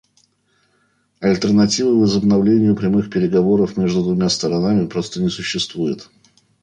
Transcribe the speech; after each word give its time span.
Альтернативы 1.19 1.99
возобновлению 1.99 2.75
прямых 2.75 3.11
переговоров 3.11 3.77
между 3.77 4.01
двумя 4.01 4.29
сторонами 4.29 4.87
просто 4.87 5.21
не 5.21 5.29
существует. 5.29 6.09